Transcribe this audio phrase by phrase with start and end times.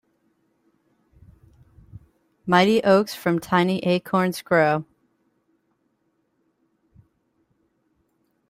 [2.47, 4.83] Mighty oaks from tiny acorns grow.